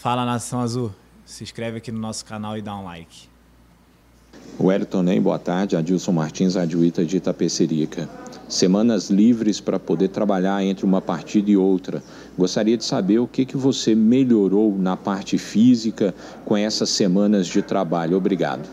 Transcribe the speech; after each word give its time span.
Fala 0.00 0.24
Nação 0.24 0.60
Azul, 0.62 0.90
se 1.26 1.44
inscreve 1.44 1.76
aqui 1.76 1.92
no 1.92 2.00
nosso 2.00 2.24
canal 2.24 2.56
e 2.56 2.62
dá 2.62 2.74
um 2.74 2.84
like. 2.84 3.28
Wellington 4.58 5.02
Nem, 5.02 5.20
boa 5.20 5.38
tarde. 5.38 5.76
Adilson 5.76 6.12
Martins, 6.12 6.56
Adjuíta 6.56 7.04
de 7.04 7.18
Itapecerica. 7.18 8.08
Semanas 8.48 9.10
livres 9.10 9.60
para 9.60 9.78
poder 9.78 10.08
trabalhar 10.08 10.64
entre 10.64 10.86
uma 10.86 11.02
partida 11.02 11.50
e 11.50 11.56
outra. 11.58 12.02
Gostaria 12.34 12.78
de 12.78 12.84
saber 12.84 13.18
o 13.18 13.28
que, 13.28 13.44
que 13.44 13.58
você 13.58 13.94
melhorou 13.94 14.74
na 14.74 14.96
parte 14.96 15.36
física 15.36 16.14
com 16.46 16.56
essas 16.56 16.88
semanas 16.88 17.46
de 17.46 17.60
trabalho. 17.60 18.16
Obrigado. 18.16 18.66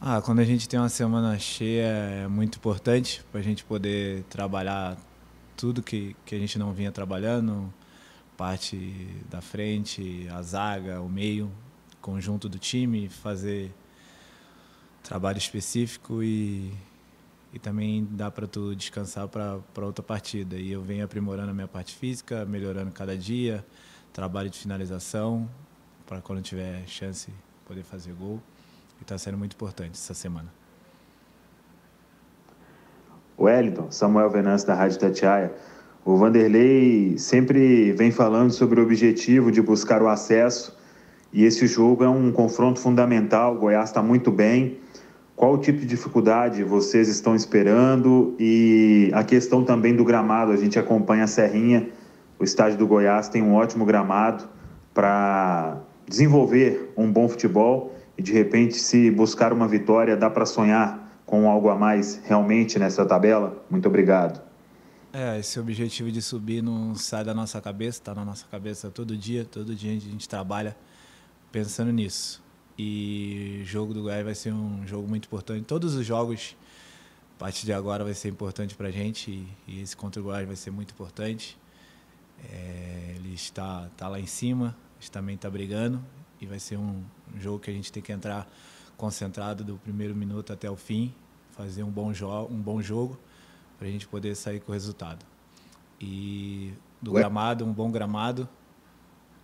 Ah, 0.00 0.22
quando 0.22 0.38
a 0.38 0.44
gente 0.44 0.68
tem 0.68 0.78
uma 0.78 0.88
semana 0.88 1.36
cheia 1.40 1.86
é 1.86 2.28
muito 2.28 2.58
importante 2.58 3.24
para 3.32 3.40
a 3.40 3.42
gente 3.42 3.64
poder 3.64 4.22
trabalhar 4.30 4.96
tudo 5.56 5.82
que, 5.82 6.14
que 6.24 6.36
a 6.36 6.38
gente 6.38 6.56
não 6.56 6.72
vinha 6.72 6.92
trabalhando, 6.92 7.68
parte 8.36 9.08
da 9.30 9.40
frente, 9.40 10.28
a 10.32 10.42
zaga, 10.42 11.00
o 11.00 11.08
meio, 11.08 11.50
conjunto 12.00 12.48
do 12.48 12.58
time, 12.58 13.08
fazer 13.08 13.72
trabalho 15.02 15.38
específico 15.38 16.22
e, 16.22 16.72
e 17.52 17.58
também 17.58 18.06
dá 18.10 18.30
para 18.30 18.46
tu 18.46 18.74
descansar 18.74 19.28
para 19.28 19.86
outra 19.86 20.02
partida. 20.02 20.56
E 20.56 20.70
eu 20.70 20.82
venho 20.82 21.04
aprimorando 21.04 21.50
a 21.50 21.54
minha 21.54 21.68
parte 21.68 21.94
física, 21.94 22.44
melhorando 22.44 22.90
cada 22.92 23.16
dia, 23.16 23.64
trabalho 24.12 24.50
de 24.50 24.58
finalização 24.58 25.48
para 26.06 26.20
quando 26.20 26.42
tiver 26.42 26.86
chance 26.86 27.32
poder 27.66 27.82
fazer 27.82 28.12
gol. 28.12 28.40
E 28.98 29.02
está 29.02 29.16
sendo 29.18 29.36
muito 29.36 29.54
importante 29.54 29.92
essa 29.92 30.14
semana. 30.14 30.48
Wellington, 33.38 33.90
Samuel 33.90 34.30
Venâncio 34.30 34.66
da 34.66 34.74
Rádio 34.74 34.98
Tatiaia. 34.98 35.52
O 36.06 36.14
Vanderlei 36.14 37.18
sempre 37.18 37.90
vem 37.90 38.12
falando 38.12 38.52
sobre 38.52 38.78
o 38.78 38.84
objetivo 38.84 39.50
de 39.50 39.60
buscar 39.60 40.00
o 40.00 40.06
acesso 40.06 40.78
e 41.32 41.44
esse 41.44 41.66
jogo 41.66 42.04
é 42.04 42.08
um 42.08 42.30
confronto 42.30 42.78
fundamental. 42.78 43.56
O 43.56 43.58
Goiás 43.58 43.88
está 43.88 44.00
muito 44.00 44.30
bem. 44.30 44.78
Qual 45.34 45.58
tipo 45.58 45.80
de 45.80 45.86
dificuldade 45.86 46.62
vocês 46.62 47.08
estão 47.08 47.34
esperando? 47.34 48.36
E 48.38 49.10
a 49.14 49.24
questão 49.24 49.64
também 49.64 49.96
do 49.96 50.04
gramado. 50.04 50.52
A 50.52 50.56
gente 50.56 50.78
acompanha 50.78 51.24
a 51.24 51.26
Serrinha. 51.26 51.88
O 52.38 52.44
estádio 52.44 52.78
do 52.78 52.86
Goiás 52.86 53.28
tem 53.28 53.42
um 53.42 53.54
ótimo 53.56 53.84
gramado 53.84 54.44
para 54.94 55.78
desenvolver 56.08 56.92
um 56.96 57.10
bom 57.10 57.28
futebol 57.28 57.92
e 58.16 58.22
de 58.22 58.32
repente, 58.32 58.76
se 58.76 59.10
buscar 59.10 59.52
uma 59.52 59.66
vitória, 59.66 60.16
dá 60.16 60.30
para 60.30 60.46
sonhar 60.46 61.20
com 61.26 61.50
algo 61.50 61.68
a 61.68 61.74
mais 61.74 62.20
realmente 62.24 62.78
nessa 62.78 63.04
tabela? 63.04 63.60
Muito 63.68 63.88
obrigado. 63.88 64.45
É, 65.18 65.38
esse 65.38 65.58
objetivo 65.58 66.12
de 66.12 66.20
subir 66.20 66.62
não 66.62 66.94
sai 66.94 67.24
da 67.24 67.32
nossa 67.32 67.58
cabeça, 67.58 68.00
está 68.00 68.14
na 68.14 68.22
nossa 68.22 68.46
cabeça 68.48 68.90
todo 68.90 69.16
dia, 69.16 69.46
todo 69.46 69.74
dia 69.74 69.96
a 69.96 69.98
gente 69.98 70.28
trabalha 70.28 70.76
pensando 71.50 71.90
nisso. 71.90 72.44
E 72.78 73.60
o 73.62 73.64
jogo 73.64 73.94
do 73.94 74.02
Goiás 74.02 74.22
vai 74.22 74.34
ser 74.34 74.52
um 74.52 74.86
jogo 74.86 75.08
muito 75.08 75.24
importante. 75.24 75.64
Todos 75.64 75.94
os 75.94 76.04
jogos, 76.04 76.54
a 77.34 77.38
partir 77.38 77.64
de 77.64 77.72
agora, 77.72 78.04
vai 78.04 78.12
ser 78.12 78.28
importante 78.28 78.74
para 78.74 78.88
a 78.88 78.90
gente 78.90 79.30
e, 79.30 79.48
e, 79.66 79.80
esse 79.80 79.96
contra 79.96 80.20
o 80.20 80.24
Goiás 80.24 80.46
vai 80.46 80.54
ser 80.54 80.70
muito 80.70 80.90
importante. 80.90 81.56
É, 82.52 83.14
ele 83.16 83.32
está, 83.32 83.88
está 83.90 84.08
lá 84.08 84.20
em 84.20 84.26
cima, 84.26 84.76
a 84.98 85.00
gente 85.00 85.10
também 85.10 85.34
está 85.34 85.48
brigando 85.48 86.04
e 86.38 86.44
vai 86.44 86.58
ser 86.58 86.76
um, 86.76 87.02
um 87.34 87.40
jogo 87.40 87.58
que 87.58 87.70
a 87.70 87.72
gente 87.72 87.90
tem 87.90 88.02
que 88.02 88.12
entrar 88.12 88.46
concentrado 88.98 89.64
do 89.64 89.78
primeiro 89.78 90.14
minuto 90.14 90.52
até 90.52 90.70
o 90.70 90.76
fim, 90.76 91.14
fazer 91.52 91.84
um 91.84 91.90
bom, 91.90 92.12
um 92.50 92.60
bom 92.60 92.82
jogo 92.82 93.18
para 93.78 93.88
a 93.88 93.90
gente 93.90 94.06
poder 94.06 94.34
sair 94.34 94.60
com 94.60 94.72
o 94.72 94.74
resultado. 94.74 95.24
E 96.00 96.72
do 97.00 97.12
Ué? 97.12 97.20
gramado, 97.20 97.64
um 97.64 97.72
bom 97.72 97.90
gramado, 97.90 98.48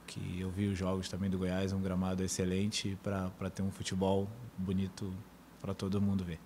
que 0.07 0.41
eu 0.41 0.51
vi 0.51 0.67
os 0.67 0.79
jogos 0.79 1.09
também 1.09 1.31
do 1.31 1.39
Goiás, 1.39 1.73
um 1.73 1.81
gramado 1.81 2.23
excelente 2.23 2.99
para 3.03 3.51
ter 3.51 3.63
um 3.63 3.71
futebol 3.71 4.29
bonito 4.59 5.13
para 5.61 5.73
todo 5.73 6.01
mundo 6.01 6.25
ver. 6.25 6.39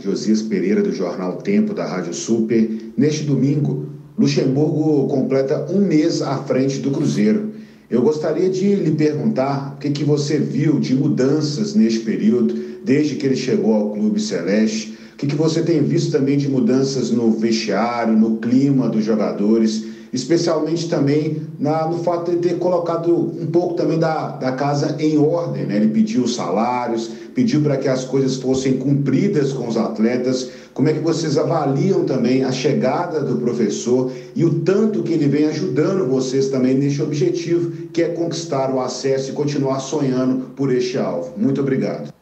Josias 0.00 0.42
Pereira, 0.42 0.82
do 0.82 0.92
Jornal 0.92 1.36
Tempo, 1.38 1.74
da 1.74 1.84
Rádio 1.84 2.14
Super. 2.14 2.92
Neste 2.96 3.24
domingo, 3.24 3.88
Luxemburgo 4.16 5.08
completa 5.08 5.70
um 5.70 5.80
mês 5.80 6.22
à 6.22 6.38
frente 6.44 6.78
do 6.78 6.90
Cruzeiro. 6.90 7.52
Eu 7.90 8.02
gostaria 8.02 8.48
de 8.48 8.74
lhe 8.74 8.92
perguntar 8.92 9.74
o 9.74 9.78
que, 9.78 9.90
que 9.90 10.04
você 10.04 10.38
viu 10.38 10.80
de 10.80 10.94
mudanças 10.94 11.74
neste 11.74 12.00
período, 12.00 12.54
desde 12.84 13.16
que 13.16 13.26
ele 13.26 13.36
chegou 13.36 13.74
ao 13.74 13.90
Clube 13.92 14.20
Celeste. 14.20 14.93
Que, 15.24 15.28
que 15.28 15.36
você 15.36 15.62
tem 15.62 15.82
visto 15.82 16.12
também 16.12 16.36
de 16.36 16.50
mudanças 16.50 17.10
no 17.10 17.30
vestiário, 17.30 18.12
no 18.14 18.36
clima 18.36 18.90
dos 18.90 19.02
jogadores, 19.02 19.84
especialmente 20.12 20.86
também 20.86 21.46
na, 21.58 21.88
no 21.88 22.04
fato 22.04 22.30
de 22.30 22.36
ter 22.36 22.58
colocado 22.58 23.10
um 23.10 23.46
pouco 23.46 23.72
também 23.72 23.98
da, 23.98 24.32
da 24.32 24.52
casa 24.52 24.96
em 24.98 25.16
ordem. 25.16 25.64
Né? 25.64 25.76
Ele 25.76 25.88
pediu 25.88 26.28
salários, 26.28 27.10
pediu 27.34 27.62
para 27.62 27.78
que 27.78 27.88
as 27.88 28.04
coisas 28.04 28.36
fossem 28.36 28.74
cumpridas 28.74 29.54
com 29.54 29.66
os 29.66 29.78
atletas. 29.78 30.50
Como 30.74 30.90
é 30.90 30.92
que 30.92 31.00
vocês 31.00 31.38
avaliam 31.38 32.04
também 32.04 32.44
a 32.44 32.52
chegada 32.52 33.20
do 33.20 33.36
professor 33.36 34.12
e 34.36 34.44
o 34.44 34.60
tanto 34.60 35.02
que 35.02 35.14
ele 35.14 35.26
vem 35.26 35.46
ajudando 35.46 36.06
vocês 36.06 36.48
também 36.48 36.74
neste 36.74 37.00
objetivo, 37.00 37.70
que 37.94 38.02
é 38.02 38.08
conquistar 38.08 38.74
o 38.74 38.78
acesso 38.78 39.30
e 39.30 39.32
continuar 39.32 39.80
sonhando 39.80 40.50
por 40.54 40.70
este 40.70 40.98
alvo? 40.98 41.32
Muito 41.38 41.62
obrigado. 41.62 42.12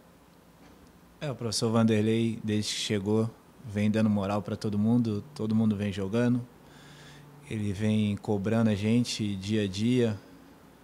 É, 1.23 1.31
o 1.31 1.37
professor 1.37 1.71
Vanderlei, 1.71 2.41
desde 2.43 2.75
que 2.75 2.81
chegou, 2.81 3.31
vem 3.65 3.89
dando 3.89 4.11
moral 4.11 4.43
para 4.43 4.57
todo 4.57 4.77
mundo, 4.77 5.23
todo 5.37 5.55
mundo 5.55 5.77
vem 5.77 5.93
jogando. 5.93 6.45
Ele 7.49 7.73
vem 7.73 8.17
cobrando 8.17 8.71
a 8.71 8.75
gente 8.75 9.37
dia 9.37 9.63
a 9.63 9.69
dia, 9.69 10.19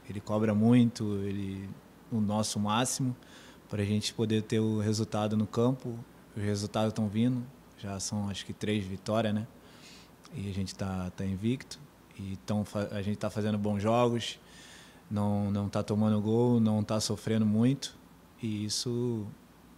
ele 0.08 0.20
cobra 0.20 0.54
muito, 0.54 1.02
ele 1.24 1.68
o 2.12 2.20
nosso 2.20 2.60
máximo 2.60 3.16
para 3.68 3.82
a 3.82 3.84
gente 3.84 4.14
poder 4.14 4.42
ter 4.42 4.60
o 4.60 4.78
resultado 4.78 5.36
no 5.36 5.44
campo. 5.44 5.98
Os 6.36 6.42
resultados 6.44 6.90
estão 6.90 7.08
vindo, 7.08 7.44
já 7.76 7.98
são 7.98 8.28
acho 8.28 8.46
que 8.46 8.52
três 8.52 8.86
vitórias, 8.86 9.34
né? 9.34 9.44
E 10.32 10.48
a 10.48 10.54
gente 10.54 10.68
está 10.68 11.10
tá 11.16 11.26
invicto. 11.26 11.80
E 12.16 12.34
então 12.34 12.64
a 12.92 13.02
gente 13.02 13.16
está 13.16 13.28
fazendo 13.28 13.58
bons 13.58 13.82
jogos, 13.82 14.38
não 15.10 15.50
não 15.50 15.66
está 15.66 15.82
tomando 15.82 16.20
gol, 16.20 16.60
não 16.60 16.80
está 16.80 17.00
sofrendo 17.00 17.44
muito. 17.44 17.98
E 18.40 18.64
isso 18.64 19.26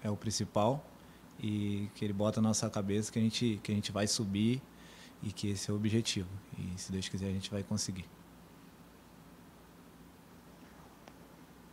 é 0.03 0.11
o 0.11 0.17
principal. 0.17 0.85
E 1.43 1.89
que 1.95 2.05
ele 2.05 2.13
bota 2.13 2.41
na 2.41 2.49
nossa 2.49 2.69
cabeça 2.69 3.11
que 3.11 3.19
a 3.19 3.23
gente, 3.23 3.59
que 3.63 3.73
a 3.73 3.75
gente 3.75 3.91
vai 3.91 4.07
subir 4.07 4.61
e 5.23 5.33
que 5.33 5.51
esse 5.51 5.71
é 5.71 5.73
o 5.73 5.77
objetivo. 5.77 6.29
E 6.59 6.79
se 6.79 6.93
Deus 6.93 7.09
quiser, 7.09 7.27
a 7.27 7.33
gente 7.33 7.51
vai 7.51 7.63
conseguir. 7.63 8.05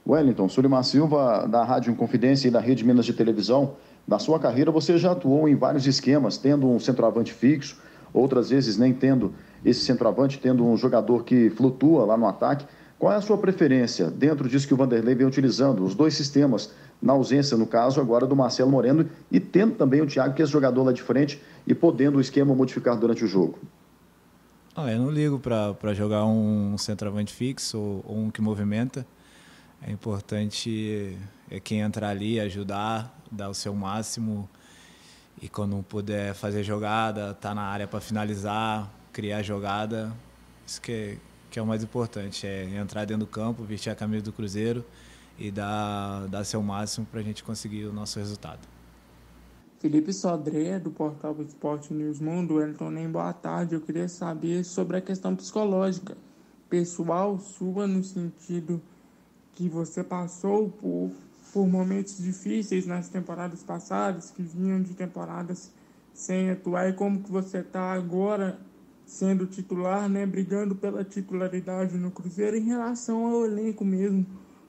Wellington, 0.07 0.47
Sulimar 0.47 0.85
Silva, 0.85 1.45
da 1.47 1.65
Rádio 1.65 1.93
Confidência 1.95 2.47
e 2.47 2.51
da 2.51 2.61
Rede 2.61 2.85
Minas 2.85 3.05
de 3.05 3.13
Televisão. 3.13 3.75
Na 4.07 4.19
sua 4.19 4.39
carreira, 4.39 4.71
você 4.71 4.97
já 4.97 5.11
atuou 5.11 5.49
em 5.49 5.55
vários 5.55 5.85
esquemas, 5.85 6.37
tendo 6.37 6.69
um 6.69 6.79
centroavante 6.79 7.33
fixo, 7.33 7.77
outras 8.13 8.49
vezes 8.49 8.77
nem 8.77 8.93
tendo 8.93 9.35
esse 9.65 9.81
centroavante, 9.81 10.39
tendo 10.39 10.65
um 10.65 10.77
jogador 10.77 11.25
que 11.25 11.49
flutua 11.49 12.05
lá 12.05 12.15
no 12.15 12.25
ataque. 12.25 12.65
Qual 12.99 13.13
é 13.13 13.15
a 13.15 13.21
sua 13.21 13.37
preferência 13.37 14.09
dentro 14.09 14.49
disso 14.49 14.67
que 14.67 14.73
o 14.73 14.77
Vanderlei 14.77 15.13
vem 15.13 15.27
utilizando? 15.27 15.83
Os 15.83 15.93
dois 15.93 16.15
sistemas, 16.15 16.71
na 17.01 17.13
ausência, 17.13 17.55
no 17.55 17.67
caso, 17.67 18.01
agora 18.01 18.25
do 18.25 18.35
Marcelo 18.35 18.71
Moreno, 18.71 19.07
e 19.31 19.39
tendo 19.39 19.75
também 19.75 20.01
o 20.01 20.07
Thiago, 20.07 20.33
que 20.33 20.41
é 20.41 20.45
jogador 20.45 20.83
lá 20.83 20.91
de 20.91 21.03
frente, 21.03 21.41
e 21.65 21.75
podendo 21.75 22.17
o 22.17 22.21
esquema 22.21 22.55
modificar 22.55 22.97
durante 22.97 23.23
o 23.23 23.27
jogo. 23.27 23.59
Ah, 24.75 24.91
eu 24.91 24.99
não 24.99 25.11
ligo 25.11 25.39
para 25.39 25.93
jogar 25.93 26.25
um 26.25 26.77
centroavante 26.77 27.33
fixo 27.33 27.77
ou, 27.77 28.05
ou 28.07 28.17
um 28.17 28.31
que 28.31 28.41
movimenta 28.41 29.05
é 29.81 29.91
importante 29.91 31.17
é 31.49 31.59
quem 31.59 31.79
entrar 31.79 32.09
ali, 32.09 32.39
ajudar, 32.39 33.15
dar 33.31 33.49
o 33.49 33.53
seu 33.53 33.73
máximo 33.73 34.49
e 35.41 35.47
quando 35.47 35.83
puder 35.83 36.33
fazer 36.33 36.63
jogada, 36.63 37.33
tá 37.35 37.53
na 37.53 37.61
área 37.61 37.87
para 37.87 38.01
finalizar, 38.01 38.89
criar 39.13 39.43
jogada, 39.43 40.11
isso 40.65 40.81
que 40.81 40.91
é, 40.91 41.17
que 41.49 41.59
é 41.59 41.61
o 41.61 41.65
mais 41.65 41.83
importante, 41.83 42.45
é 42.45 42.77
entrar 42.77 43.05
dentro 43.05 43.25
do 43.25 43.27
campo, 43.27 43.63
vestir 43.63 43.89
a 43.89 43.95
camisa 43.95 44.25
do 44.25 44.33
Cruzeiro 44.33 44.83
e 45.37 45.51
dar, 45.51 46.27
dar 46.27 46.43
seu 46.43 46.61
máximo 46.61 47.05
para 47.05 47.19
a 47.19 47.23
gente 47.23 47.43
conseguir 47.43 47.85
o 47.85 47.93
nosso 47.93 48.19
resultado. 48.19 48.67
Felipe 49.79 50.11
Sodré, 50.11 50.79
do 50.79 50.89
portal 50.89 51.35
Esporte 51.39 51.93
News 51.93 52.19
Mundo, 52.19 52.59
Elton, 52.59 52.89
nem 52.89 53.07
boa 53.07 53.31
tarde. 53.31 53.75
Eu 53.75 53.81
queria 53.81 54.09
saber 54.09 54.63
sobre 54.63 54.97
a 54.97 55.01
questão 55.01 55.35
psicológica, 55.35 56.17
pessoal 56.67 57.37
sua, 57.39 57.85
no 57.85 58.03
sentido 58.03 58.81
que 59.53 59.69
você 59.69 60.03
passou 60.03 60.69
por, 60.69 61.11
por 61.53 61.67
momentos 61.67 62.17
difíceis 62.17 62.87
nas 62.87 63.07
temporadas 63.09 63.61
passadas, 63.61 64.31
que 64.31 64.41
vinham 64.41 64.81
de 64.81 64.95
temporadas 64.95 65.71
sem 66.11 66.49
atuar, 66.49 66.89
e 66.89 66.93
como 66.93 67.21
que 67.21 67.31
você 67.31 67.59
está 67.59 67.93
agora 67.93 68.59
sendo 69.07 69.47
titular, 69.47 70.09
né, 70.09 70.25
brigando 70.25 70.75
pela 70.75 71.01
titularidade 71.01 71.97
no 71.97 72.11
Cruzeiro 72.11 72.57
em 72.57 72.65
relação 72.65 73.25
ao 73.25 73.45
elenco 73.45 73.85
mesmo 73.85 74.25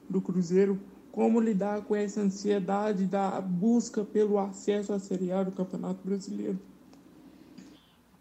do 0.09 0.21
Cruzeiro, 0.21 0.79
como 1.11 1.41
lidar 1.41 1.81
com 1.81 1.93
essa 1.93 2.21
ansiedade 2.21 3.05
da 3.05 3.41
busca 3.41 4.05
pelo 4.05 4.39
acesso 4.39 4.93
à 4.93 4.99
Série 4.99 5.33
A 5.33 5.43
do 5.43 5.51
Campeonato 5.51 5.99
Brasileiro? 6.05 6.57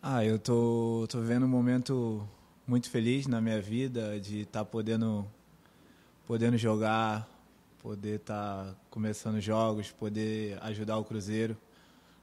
Ah, 0.03 0.25
eu 0.25 0.41
tô, 0.41 1.07
tô 1.09 1.21
vivendo 1.21 1.45
um 1.45 1.49
momento 1.49 2.29
muito 2.67 2.91
feliz 2.91 3.29
na 3.29 3.41
minha 3.41 3.63
vida 3.63 4.19
de 4.19 4.41
estar 4.41 4.61
tá 4.61 4.65
podendo, 4.65 5.25
podendo 6.27 6.59
jogar, 6.59 7.29
poder 7.81 8.17
estar 8.17 8.65
tá 8.65 8.77
começando 8.91 9.41
jogos, 9.41 9.93
poder 9.93 10.59
ajudar 10.63 10.99
o 10.99 11.05
Cruzeiro 11.05 11.57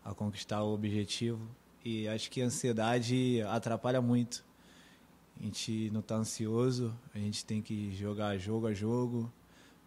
a 0.04 0.14
conquistar 0.14 0.64
o 0.64 0.74
objetivo. 0.74 1.40
E 1.86 2.08
acho 2.08 2.32
que 2.32 2.42
a 2.42 2.46
ansiedade 2.46 3.44
atrapalha 3.44 4.02
muito. 4.02 4.44
A 5.40 5.44
gente 5.44 5.92
não 5.92 6.00
está 6.00 6.16
ansioso, 6.16 6.92
a 7.14 7.20
gente 7.20 7.46
tem 7.46 7.62
que 7.62 7.94
jogar 7.94 8.36
jogo 8.40 8.66
a 8.66 8.74
jogo, 8.74 9.32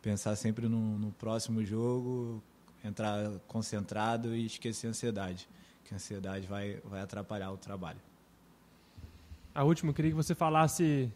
pensar 0.00 0.36
sempre 0.36 0.68
no, 0.68 0.96
no 0.96 1.10
próximo 1.10 1.64
jogo, 1.64 2.40
entrar 2.84 3.40
concentrado 3.48 4.36
e 4.36 4.46
esquecer 4.46 4.86
a 4.86 4.90
ansiedade, 4.90 5.48
que 5.84 5.92
a 5.92 5.96
ansiedade 5.96 6.46
vai, 6.46 6.80
vai 6.84 7.00
atrapalhar 7.00 7.50
o 7.50 7.56
trabalho. 7.56 7.98
A 9.52 9.64
última, 9.64 9.90
eu 9.90 9.94
queria 9.94 10.12
que 10.12 10.16
você 10.16 10.36
falasse 10.36 11.12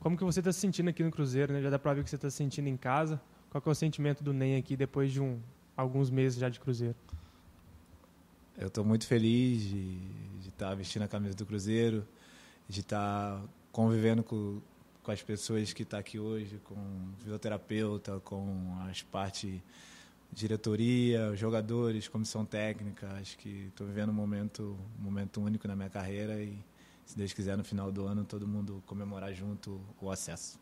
como 0.00 0.16
que 0.16 0.24
você 0.24 0.40
está 0.40 0.50
se 0.50 0.60
sentindo 0.60 0.88
aqui 0.88 1.04
no 1.04 1.10
Cruzeiro, 1.10 1.52
né? 1.52 1.60
Já 1.60 1.68
dá 1.68 1.78
para 1.78 1.92
ver 1.92 2.04
que 2.04 2.08
você 2.08 2.16
está 2.16 2.30
se 2.30 2.36
sentindo 2.36 2.68
em 2.68 2.76
casa. 2.78 3.20
Qual 3.50 3.62
é 3.66 3.68
o 3.68 3.74
sentimento 3.74 4.24
do 4.24 4.32
NEM 4.32 4.56
aqui 4.56 4.78
depois 4.78 5.12
de 5.12 5.20
um, 5.20 5.38
alguns 5.76 6.08
meses 6.08 6.38
já 6.38 6.48
de 6.48 6.58
Cruzeiro? 6.58 6.96
Eu 8.58 8.68
estou 8.68 8.82
muito 8.82 9.06
feliz 9.06 9.62
de 9.64 10.00
estar 10.48 10.70
tá 10.70 10.74
vestindo 10.74 11.02
a 11.02 11.08
camisa 11.08 11.34
do 11.34 11.44
Cruzeiro, 11.44 12.06
de 12.66 12.80
estar 12.80 13.38
tá 13.38 13.48
convivendo 13.70 14.22
com, 14.22 14.62
com 15.02 15.10
as 15.10 15.20
pessoas 15.22 15.74
que 15.74 15.82
estão 15.82 15.98
tá 15.98 16.00
aqui 16.00 16.18
hoje, 16.18 16.58
com 16.64 16.74
o 16.74 17.14
fisioterapeuta, 17.18 18.18
com 18.20 18.74
as 18.88 19.02
partes 19.02 19.60
diretoria, 20.32 21.36
jogadores, 21.36 22.08
comissão 22.08 22.46
técnica. 22.46 23.06
Acho 23.20 23.36
que 23.36 23.66
estou 23.68 23.86
vivendo 23.86 24.08
um 24.08 24.14
momento, 24.14 24.74
um 24.98 25.02
momento 25.02 25.42
único 25.42 25.68
na 25.68 25.76
minha 25.76 25.90
carreira 25.90 26.42
e, 26.42 26.58
se 27.04 27.14
Deus 27.14 27.34
quiser, 27.34 27.58
no 27.58 27.64
final 27.64 27.92
do 27.92 28.06
ano, 28.06 28.24
todo 28.24 28.48
mundo 28.48 28.82
comemorar 28.86 29.34
junto 29.34 29.78
o 30.00 30.10
acesso. 30.10 30.58